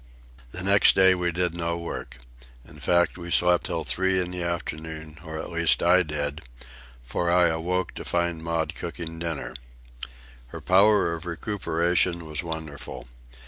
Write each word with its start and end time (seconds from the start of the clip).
The 0.49 0.63
next 0.63 0.95
day 0.95 1.13
we 1.13 1.31
did 1.31 1.53
no 1.53 1.77
work. 1.77 2.17
In 2.67 2.79
fact, 2.79 3.19
we 3.19 3.29
slept 3.29 3.67
till 3.67 3.83
three 3.83 4.19
in 4.19 4.31
the 4.31 4.41
afternoon, 4.41 5.19
or 5.23 5.37
at 5.37 5.51
least 5.51 5.83
I 5.83 6.01
did, 6.01 6.41
for 7.03 7.29
I 7.29 7.49
awoke 7.49 7.93
to 7.93 8.03
find 8.03 8.43
Maud 8.43 8.73
cooking 8.73 9.19
dinner. 9.19 9.53
Her 10.47 10.59
power 10.59 11.13
of 11.13 11.27
recuperation 11.27 12.25
was 12.25 12.41
wonderful. 12.41 13.09